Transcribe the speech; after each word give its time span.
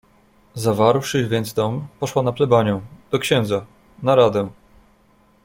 "Zawarłszy 0.55 1.27
więc 1.27 1.53
dom, 1.53 1.87
poszła 1.99 2.21
na 2.23 2.31
plebanią, 2.31 2.81
do 3.11 3.19
księdza, 3.19 3.65
na 4.03 4.15
radę." 4.15 4.49